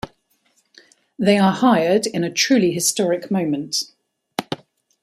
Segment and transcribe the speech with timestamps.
[1.19, 3.83] They are hired, in a truly historic moment.